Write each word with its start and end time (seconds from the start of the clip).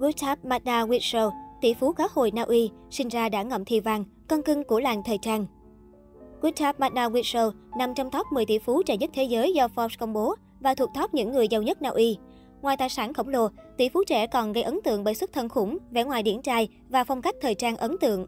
Gustav 0.00 0.38
Magda 0.42 0.84
Wiesel, 0.84 1.30
tỷ 1.60 1.74
phú 1.74 1.92
cá 1.92 2.04
hồi 2.12 2.30
Na 2.30 2.42
Uy, 2.42 2.70
sinh 2.90 3.08
ra 3.08 3.28
đã 3.28 3.42
ngậm 3.42 3.64
thì 3.64 3.80
vàng, 3.80 4.04
con 4.28 4.42
cưng 4.42 4.64
của 4.64 4.80
làng 4.80 5.02
thời 5.02 5.18
trang. 5.18 5.46
Gustav 6.40 6.76
Magda 6.78 7.08
Wiesel 7.08 7.52
nằm 7.78 7.94
trong 7.94 8.10
top 8.10 8.26
10 8.32 8.46
tỷ 8.46 8.58
phú 8.58 8.82
trẻ 8.82 8.96
nhất 8.96 9.10
thế 9.14 9.24
giới 9.24 9.52
do 9.52 9.66
Forbes 9.66 9.96
công 9.98 10.12
bố 10.12 10.34
và 10.60 10.74
thuộc 10.74 10.90
top 10.94 11.14
những 11.14 11.32
người 11.32 11.48
giàu 11.48 11.62
nhất 11.62 11.82
Na 11.82 11.88
Uy. 11.88 12.18
Ngoài 12.62 12.76
tài 12.76 12.88
sản 12.88 13.14
khổng 13.14 13.28
lồ, 13.28 13.48
tỷ 13.76 13.88
phú 13.88 14.04
trẻ 14.06 14.26
còn 14.26 14.52
gây 14.52 14.62
ấn 14.62 14.80
tượng 14.84 15.04
bởi 15.04 15.14
xuất 15.14 15.32
thân 15.32 15.48
khủng, 15.48 15.78
vẻ 15.90 16.04
ngoài 16.04 16.22
điển 16.22 16.42
trai 16.42 16.68
và 16.88 17.04
phong 17.04 17.22
cách 17.22 17.34
thời 17.40 17.54
trang 17.54 17.76
ấn 17.76 17.98
tượng. 17.98 18.26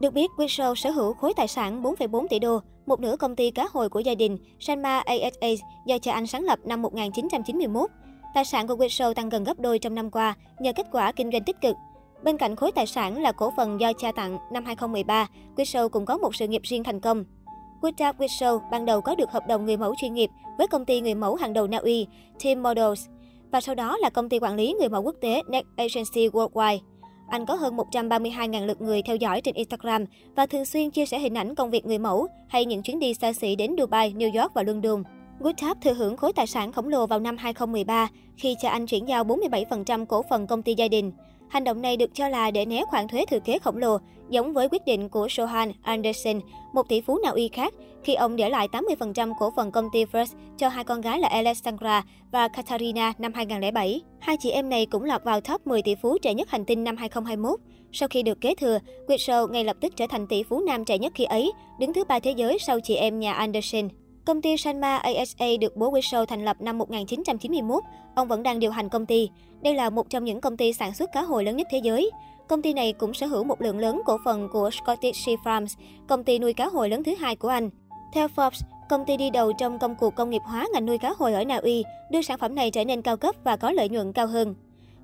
Được 0.00 0.14
biết, 0.14 0.30
Wiesel 0.36 0.74
sở 0.74 0.90
hữu 0.90 1.12
khối 1.12 1.32
tài 1.36 1.48
sản 1.48 1.82
4,4 1.82 2.26
tỷ 2.28 2.38
đô, 2.38 2.60
một 2.86 3.00
nửa 3.00 3.16
công 3.16 3.36
ty 3.36 3.50
cá 3.50 3.66
hồi 3.72 3.88
của 3.88 4.00
gia 4.00 4.14
đình 4.14 4.38
Sanma 4.60 4.98
ASA 4.98 5.48
do 5.86 5.98
cha 5.98 6.12
anh 6.12 6.26
sáng 6.26 6.44
lập 6.44 6.58
năm 6.64 6.82
1991. 6.82 7.90
Tài 8.34 8.44
sản 8.44 8.66
của 8.66 8.74
Wiesel 8.74 9.14
tăng 9.14 9.28
gần 9.28 9.44
gấp 9.44 9.60
đôi 9.60 9.78
trong 9.78 9.94
năm 9.94 10.10
qua 10.10 10.34
nhờ 10.58 10.72
kết 10.72 10.86
quả 10.92 11.12
kinh 11.12 11.30
doanh 11.32 11.44
tích 11.44 11.60
cực. 11.60 11.76
Bên 12.22 12.38
cạnh 12.38 12.56
khối 12.56 12.72
tài 12.72 12.86
sản 12.86 13.22
là 13.22 13.32
cổ 13.32 13.52
phần 13.56 13.80
do 13.80 13.92
cha 13.92 14.12
tặng 14.12 14.38
năm 14.52 14.64
2013, 14.64 15.26
Wiesel 15.56 15.88
cũng 15.88 16.06
có 16.06 16.18
một 16.18 16.34
sự 16.34 16.48
nghiệp 16.48 16.62
riêng 16.64 16.84
thành 16.84 17.00
công. 17.00 17.24
Gustav 17.80 18.16
Wiesel 18.16 18.60
ban 18.70 18.84
đầu 18.84 19.00
có 19.00 19.14
được 19.14 19.30
hợp 19.30 19.46
đồng 19.48 19.64
người 19.64 19.76
mẫu 19.76 19.94
chuyên 20.00 20.14
nghiệp 20.14 20.30
với 20.58 20.66
công 20.66 20.84
ty 20.84 21.00
người 21.00 21.14
mẫu 21.14 21.34
hàng 21.34 21.52
đầu 21.52 21.66
Na 21.66 21.78
Uy, 21.78 22.06
Team 22.44 22.62
Models, 22.62 23.06
và 23.52 23.60
sau 23.60 23.74
đó 23.74 23.96
là 23.96 24.10
công 24.10 24.28
ty 24.28 24.38
quản 24.38 24.54
lý 24.54 24.74
người 24.78 24.88
mẫu 24.88 25.02
quốc 25.02 25.14
tế 25.20 25.42
Next 25.48 25.66
Agency 25.76 26.28
Worldwide. 26.28 26.78
Anh 27.28 27.46
có 27.46 27.54
hơn 27.54 27.76
132.000 27.76 28.66
lượt 28.66 28.80
người 28.80 29.02
theo 29.02 29.16
dõi 29.16 29.40
trên 29.40 29.54
Instagram 29.54 30.04
và 30.36 30.46
thường 30.46 30.64
xuyên 30.64 30.90
chia 30.90 31.06
sẻ 31.06 31.18
hình 31.18 31.34
ảnh 31.34 31.54
công 31.54 31.70
việc 31.70 31.86
người 31.86 31.98
mẫu 31.98 32.26
hay 32.48 32.64
những 32.64 32.82
chuyến 32.82 32.98
đi 32.98 33.14
xa 33.14 33.32
xỉ 33.32 33.56
đến 33.56 33.76
Dubai, 33.78 34.12
New 34.12 34.40
York 34.40 34.54
và 34.54 34.62
London. 34.62 35.02
Goodtap 35.40 35.80
thừa 35.80 35.94
hưởng 35.94 36.16
khối 36.16 36.32
tài 36.32 36.46
sản 36.46 36.72
khổng 36.72 36.88
lồ 36.88 37.06
vào 37.06 37.20
năm 37.20 37.36
2013 37.36 38.08
khi 38.36 38.56
cha 38.60 38.70
anh 38.70 38.86
chuyển 38.86 39.08
giao 39.08 39.24
47% 39.24 40.06
cổ 40.06 40.22
phần 40.30 40.46
công 40.46 40.62
ty 40.62 40.74
gia 40.74 40.88
đình. 40.88 41.12
Hành 41.48 41.64
động 41.64 41.82
này 41.82 41.96
được 41.96 42.14
cho 42.14 42.28
là 42.28 42.50
để 42.50 42.66
né 42.66 42.84
khoản 42.84 43.08
thuế 43.08 43.24
thừa 43.30 43.38
kế 43.38 43.58
khổng 43.58 43.76
lồ, 43.76 43.98
giống 44.30 44.52
với 44.52 44.68
quyết 44.68 44.84
định 44.86 45.08
của 45.08 45.28
Sohan 45.30 45.72
Anderson, 45.82 46.40
một 46.72 46.88
tỷ 46.88 47.00
phú 47.00 47.18
Na 47.24 47.30
Uy 47.30 47.48
khác, 47.48 47.74
khi 48.04 48.14
ông 48.14 48.36
để 48.36 48.48
lại 48.48 48.68
80% 48.72 49.32
cổ 49.38 49.52
phần 49.56 49.70
công 49.70 49.88
ty 49.92 50.04
First 50.04 50.34
cho 50.58 50.68
hai 50.68 50.84
con 50.84 51.00
gái 51.00 51.18
là 51.18 51.28
Alexandra 51.28 52.02
và 52.32 52.48
Katarina 52.48 53.12
năm 53.18 53.32
2007. 53.34 54.00
Hai 54.18 54.36
chị 54.36 54.50
em 54.50 54.68
này 54.68 54.86
cũng 54.86 55.04
lọt 55.04 55.24
vào 55.24 55.40
top 55.40 55.66
10 55.66 55.82
tỷ 55.82 55.94
phú 55.94 56.18
trẻ 56.18 56.34
nhất 56.34 56.50
hành 56.50 56.64
tinh 56.64 56.84
năm 56.84 56.96
2021. 56.96 57.60
Sau 57.92 58.08
khi 58.08 58.22
được 58.22 58.40
kế 58.40 58.54
thừa, 58.54 58.78
Wiesel 59.06 59.48
ngay 59.48 59.64
lập 59.64 59.76
tức 59.80 59.96
trở 59.96 60.06
thành 60.06 60.26
tỷ 60.26 60.42
phú 60.42 60.60
nam 60.60 60.84
trẻ 60.84 60.98
nhất 60.98 61.12
khi 61.14 61.24
ấy, 61.24 61.52
đứng 61.80 61.92
thứ 61.92 62.04
ba 62.04 62.18
thế 62.18 62.30
giới 62.30 62.58
sau 62.58 62.80
chị 62.80 62.94
em 62.94 63.20
nhà 63.20 63.32
Anderson. 63.32 63.88
Công 64.24 64.42
ty 64.42 64.56
Sanma 64.56 64.96
ASA 64.96 65.46
được 65.60 65.76
bố 65.76 65.92
Wiesel 65.92 66.24
thành 66.24 66.44
lập 66.44 66.56
năm 66.60 66.78
1991. 66.78 67.82
Ông 68.14 68.28
vẫn 68.28 68.42
đang 68.42 68.58
điều 68.58 68.70
hành 68.70 68.88
công 68.88 69.06
ty. 69.06 69.30
Đây 69.62 69.74
là 69.74 69.90
một 69.90 70.10
trong 70.10 70.24
những 70.24 70.40
công 70.40 70.56
ty 70.56 70.72
sản 70.72 70.94
xuất 70.94 71.12
cá 71.12 71.22
hồi 71.22 71.44
lớn 71.44 71.56
nhất 71.56 71.66
thế 71.70 71.78
giới. 71.78 72.10
Công 72.48 72.62
ty 72.62 72.72
này 72.72 72.92
cũng 72.92 73.14
sở 73.14 73.26
hữu 73.26 73.44
một 73.44 73.60
lượng 73.60 73.78
lớn 73.78 74.02
cổ 74.04 74.18
phần 74.24 74.48
của 74.52 74.70
Scottish 74.70 75.26
Sea 75.26 75.34
Farms, 75.44 75.76
công 76.08 76.24
ty 76.24 76.38
nuôi 76.38 76.52
cá 76.52 76.66
hồi 76.66 76.88
lớn 76.88 77.04
thứ 77.04 77.14
hai 77.14 77.36
của 77.36 77.48
Anh. 77.48 77.70
Theo 78.14 78.28
Forbes, 78.28 78.60
công 78.88 79.04
ty 79.06 79.16
đi 79.16 79.30
đầu 79.30 79.52
trong 79.52 79.78
công 79.78 79.94
cuộc 79.94 80.14
công 80.14 80.30
nghiệp 80.30 80.42
hóa 80.44 80.66
ngành 80.72 80.86
nuôi 80.86 80.98
cá 80.98 81.12
hồi 81.18 81.34
ở 81.34 81.44
Na 81.44 81.56
Uy, 81.56 81.84
đưa 82.10 82.22
sản 82.22 82.38
phẩm 82.38 82.54
này 82.54 82.70
trở 82.70 82.84
nên 82.84 83.02
cao 83.02 83.16
cấp 83.16 83.34
và 83.44 83.56
có 83.56 83.72
lợi 83.72 83.88
nhuận 83.88 84.12
cao 84.12 84.26
hơn. 84.26 84.54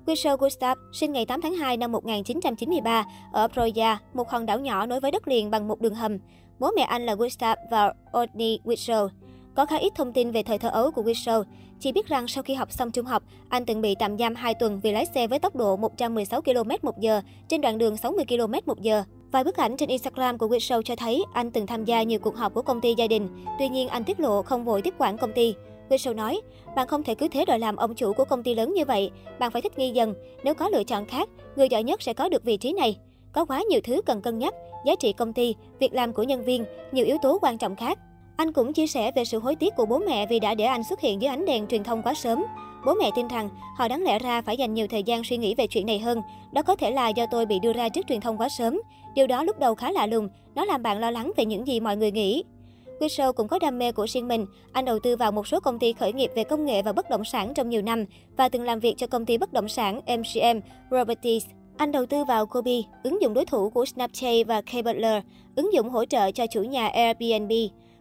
Wiesel 0.05 0.37
Gustav 0.37 0.77
sinh 0.93 1.11
ngày 1.11 1.25
8 1.25 1.41
tháng 1.41 1.53
2 1.53 1.77
năm 1.77 1.91
1993 1.91 3.05
ở 3.31 3.47
Proya, 3.47 3.97
một 4.13 4.29
hòn 4.29 4.45
đảo 4.45 4.59
nhỏ 4.59 4.85
nối 4.85 4.99
với 4.99 5.11
đất 5.11 5.27
liền 5.27 5.51
bằng 5.51 5.67
một 5.67 5.81
đường 5.81 5.95
hầm. 5.95 6.17
Bố 6.61 6.71
mẹ 6.75 6.81
anh 6.81 7.05
là 7.05 7.15
Gustav 7.15 7.57
và 7.71 7.93
Odny 8.17 8.59
Wiesel. 8.63 9.09
Có 9.55 9.65
khá 9.65 9.77
ít 9.77 9.93
thông 9.95 10.13
tin 10.13 10.31
về 10.31 10.43
thời 10.43 10.57
thơ 10.57 10.69
ấu 10.69 10.91
của 10.91 11.01
Wiesel. 11.01 11.43
Chỉ 11.79 11.91
biết 11.91 12.07
rằng 12.07 12.27
sau 12.27 12.43
khi 12.43 12.53
học 12.53 12.71
xong 12.71 12.91
trung 12.91 13.05
học, 13.05 13.23
anh 13.49 13.65
từng 13.65 13.81
bị 13.81 13.95
tạm 13.99 14.17
giam 14.17 14.35
2 14.35 14.53
tuần 14.53 14.79
vì 14.83 14.91
lái 14.91 15.05
xe 15.05 15.27
với 15.27 15.39
tốc 15.39 15.55
độ 15.55 15.75
116 15.75 16.41
km 16.41 16.69
một 16.81 16.99
giờ 16.99 17.21
trên 17.47 17.61
đoạn 17.61 17.77
đường 17.77 17.97
60 17.97 18.25
km 18.25 18.53
một 18.65 18.81
giờ. 18.81 19.03
Vài 19.31 19.43
bức 19.43 19.57
ảnh 19.57 19.77
trên 19.77 19.89
Instagram 19.89 20.37
của 20.37 20.47
Wiesel 20.47 20.81
cho 20.81 20.95
thấy 20.95 21.23
anh 21.33 21.51
từng 21.51 21.67
tham 21.67 21.85
gia 21.85 22.03
nhiều 22.03 22.19
cuộc 22.19 22.35
họp 22.35 22.53
của 22.53 22.61
công 22.61 22.81
ty 22.81 22.93
gia 22.97 23.07
đình. 23.07 23.27
Tuy 23.59 23.69
nhiên, 23.69 23.87
anh 23.87 24.03
tiết 24.03 24.19
lộ 24.19 24.41
không 24.41 24.65
vội 24.65 24.81
tiếp 24.81 24.93
quản 24.97 25.17
công 25.17 25.33
ty. 25.33 25.55
Wiesel 25.89 26.15
nói, 26.15 26.41
bạn 26.75 26.87
không 26.87 27.03
thể 27.03 27.15
cứ 27.15 27.27
thế 27.27 27.45
đòi 27.45 27.59
làm 27.59 27.75
ông 27.75 27.95
chủ 27.95 28.13
của 28.13 28.25
công 28.25 28.43
ty 28.43 28.55
lớn 28.55 28.73
như 28.73 28.85
vậy. 28.85 29.11
Bạn 29.39 29.51
phải 29.51 29.61
thích 29.61 29.77
nghi 29.77 29.89
dần. 29.89 30.13
Nếu 30.43 30.53
có 30.53 30.69
lựa 30.69 30.83
chọn 30.83 31.05
khác, 31.05 31.29
người 31.55 31.69
giỏi 31.69 31.83
nhất 31.83 32.01
sẽ 32.01 32.13
có 32.13 32.29
được 32.29 32.43
vị 32.43 32.57
trí 32.57 32.73
này. 32.73 32.97
Có 33.33 33.45
quá 33.45 33.63
nhiều 33.69 33.79
thứ 33.83 34.01
cần 34.05 34.21
cân 34.21 34.39
nhắc, 34.39 34.53
giá 34.85 34.95
trị 34.95 35.13
công 35.13 35.33
ty, 35.33 35.55
việc 35.79 35.93
làm 35.93 36.13
của 36.13 36.23
nhân 36.23 36.43
viên, 36.43 36.65
nhiều 36.91 37.05
yếu 37.05 37.17
tố 37.21 37.39
quan 37.41 37.57
trọng 37.57 37.75
khác. 37.75 37.99
Anh 38.35 38.53
cũng 38.53 38.73
chia 38.73 38.87
sẻ 38.87 39.11
về 39.15 39.25
sự 39.25 39.39
hối 39.39 39.55
tiếc 39.55 39.75
của 39.75 39.85
bố 39.85 39.99
mẹ 39.99 40.25
vì 40.25 40.39
đã 40.39 40.55
để 40.55 40.65
anh 40.65 40.83
xuất 40.83 41.01
hiện 41.01 41.21
dưới 41.21 41.29
ánh 41.29 41.45
đèn 41.45 41.67
truyền 41.67 41.83
thông 41.83 42.01
quá 42.01 42.13
sớm. 42.13 42.43
Bố 42.85 42.93
mẹ 42.93 43.09
tin 43.15 43.27
rằng 43.27 43.49
họ 43.77 43.87
đáng 43.87 44.03
lẽ 44.03 44.19
ra 44.19 44.41
phải 44.41 44.57
dành 44.57 44.73
nhiều 44.73 44.87
thời 44.87 45.03
gian 45.03 45.23
suy 45.23 45.37
nghĩ 45.37 45.55
về 45.55 45.67
chuyện 45.67 45.85
này 45.85 45.99
hơn. 45.99 46.21
Đó 46.53 46.61
có 46.61 46.75
thể 46.75 46.91
là 46.91 47.09
do 47.09 47.25
tôi 47.31 47.45
bị 47.45 47.59
đưa 47.59 47.73
ra 47.73 47.89
trước 47.89 48.07
truyền 48.07 48.21
thông 48.21 48.37
quá 48.37 48.49
sớm. 48.49 48.81
Điều 49.15 49.27
đó 49.27 49.43
lúc 49.43 49.59
đầu 49.59 49.75
khá 49.75 49.91
lạ 49.91 50.05
lùng, 50.05 50.29
nó 50.55 50.65
làm 50.65 50.83
bạn 50.83 50.99
lo 50.99 51.11
lắng 51.11 51.31
về 51.37 51.45
những 51.45 51.67
gì 51.67 51.79
mọi 51.79 51.97
người 51.97 52.11
nghĩ. 52.11 52.43
Wiesel 52.99 53.33
cũng 53.33 53.47
có 53.47 53.59
đam 53.59 53.79
mê 53.79 53.91
của 53.91 54.07
riêng 54.09 54.27
mình. 54.27 54.45
Anh 54.71 54.85
đầu 54.85 54.99
tư 54.99 55.15
vào 55.15 55.31
một 55.31 55.47
số 55.47 55.59
công 55.59 55.79
ty 55.79 55.93
khởi 55.93 56.13
nghiệp 56.13 56.31
về 56.35 56.43
công 56.43 56.65
nghệ 56.65 56.81
và 56.81 56.93
bất 56.93 57.09
động 57.09 57.25
sản 57.25 57.53
trong 57.53 57.69
nhiều 57.69 57.81
năm 57.81 58.05
và 58.37 58.49
từng 58.49 58.63
làm 58.63 58.79
việc 58.79 58.93
cho 58.97 59.07
công 59.07 59.25
ty 59.25 59.37
bất 59.37 59.53
động 59.53 59.69
sản 59.69 60.01
MGM 60.05 60.59
Properties. 60.89 61.45
Anh 61.81 61.91
đầu 61.91 62.05
tư 62.05 62.25
vào 62.25 62.45
Kobe, 62.45 62.71
ứng 63.03 63.21
dụng 63.21 63.33
đối 63.33 63.45
thủ 63.45 63.69
của 63.69 63.85
Snapchat 63.85 64.47
và 64.47 64.61
K 64.61 64.85
ứng 65.55 65.73
dụng 65.73 65.89
hỗ 65.89 66.05
trợ 66.05 66.31
cho 66.31 66.47
chủ 66.47 66.63
nhà 66.63 66.87
Airbnb. 66.87 67.51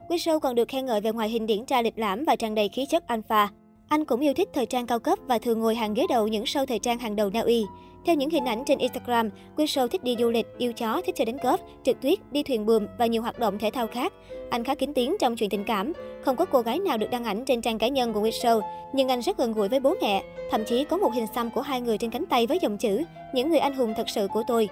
Wiesel 0.08 0.38
còn 0.38 0.54
được 0.54 0.68
khen 0.68 0.86
ngợi 0.86 1.00
về 1.00 1.12
ngoại 1.12 1.28
hình 1.28 1.46
điển 1.46 1.64
trai 1.64 1.82
lịch 1.82 1.98
lãm 1.98 2.24
và 2.24 2.36
tràn 2.36 2.54
đầy 2.54 2.68
khí 2.68 2.86
chất 2.86 3.06
alpha. 3.06 3.48
Anh 3.90 4.04
cũng 4.04 4.20
yêu 4.20 4.34
thích 4.34 4.48
thời 4.52 4.66
trang 4.66 4.86
cao 4.86 4.98
cấp 4.98 5.18
và 5.26 5.38
thường 5.38 5.60
ngồi 5.60 5.74
hàng 5.74 5.94
ghế 5.94 6.06
đầu 6.08 6.28
những 6.28 6.44
show 6.44 6.66
thời 6.66 6.78
trang 6.78 6.98
hàng 6.98 7.16
đầu 7.16 7.30
Na 7.30 7.40
Uy. 7.40 7.64
Theo 8.06 8.14
những 8.14 8.30
hình 8.30 8.44
ảnh 8.44 8.62
trên 8.66 8.78
Instagram, 8.78 9.30
Wiesel 9.56 9.88
thích 9.88 10.04
đi 10.04 10.16
du 10.18 10.30
lịch, 10.30 10.46
yêu 10.58 10.72
chó, 10.72 11.02
thích 11.06 11.14
chơi 11.16 11.24
đánh 11.24 11.36
golf, 11.36 11.58
trượt 11.84 11.96
tuyết, 12.00 12.18
đi 12.32 12.42
thuyền 12.42 12.66
buồm 12.66 12.86
và 12.98 13.06
nhiều 13.06 13.22
hoạt 13.22 13.38
động 13.38 13.58
thể 13.58 13.70
thao 13.70 13.86
khác. 13.86 14.12
Anh 14.50 14.64
khá 14.64 14.74
kín 14.74 14.94
tiếng 14.94 15.16
trong 15.20 15.36
chuyện 15.36 15.50
tình 15.50 15.64
cảm. 15.64 15.92
Không 16.24 16.36
có 16.36 16.44
cô 16.44 16.60
gái 16.60 16.78
nào 16.78 16.98
được 16.98 17.10
đăng 17.10 17.24
ảnh 17.24 17.44
trên 17.44 17.60
trang 17.60 17.78
cá 17.78 17.88
nhân 17.88 18.12
của 18.12 18.20
Wiesel, 18.20 18.60
nhưng 18.92 19.08
anh 19.08 19.20
rất 19.20 19.38
gần 19.38 19.52
gũi 19.52 19.68
với 19.68 19.80
bố 19.80 19.94
mẹ. 20.02 20.22
Thậm 20.50 20.64
chí 20.64 20.84
có 20.84 20.96
một 20.96 21.14
hình 21.14 21.26
xăm 21.34 21.50
của 21.50 21.60
hai 21.60 21.80
người 21.80 21.98
trên 21.98 22.10
cánh 22.10 22.26
tay 22.26 22.46
với 22.46 22.58
dòng 22.62 22.78
chữ 22.78 23.02
Những 23.34 23.50
người 23.50 23.58
anh 23.58 23.74
hùng 23.74 23.94
thật 23.96 24.08
sự 24.08 24.28
của 24.32 24.42
tôi. 24.46 24.68